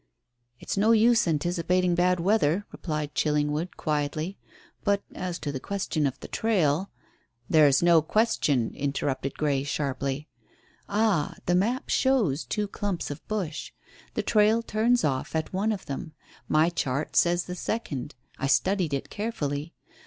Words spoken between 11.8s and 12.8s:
shows two